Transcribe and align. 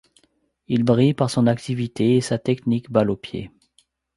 Il 0.67 0.81
brille 0.83 1.13
par 1.13 1.29
son 1.29 1.45
activité 1.45 2.15
et 2.15 2.21
sa 2.21 2.39
technique 2.39 2.89
balle 2.89 3.11
au 3.11 3.15
pied. 3.15 3.51